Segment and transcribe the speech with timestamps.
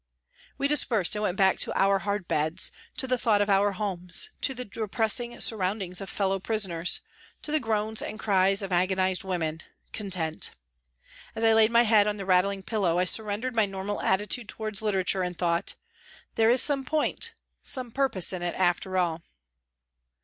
[0.57, 4.31] We dispersed and went back to our hard beds, to the thought of our homes,
[4.41, 7.01] to the depressing sur roundings of fellow prisoners,
[7.43, 9.61] to the groans and cries of agonised women
[9.93, 10.49] content.
[11.35, 14.81] As I laid my head on the rattling pillow I surrendered my normal attitude towards
[14.81, 15.75] literature, and thought"
[16.33, 19.21] There is some point, some purpose in it after all."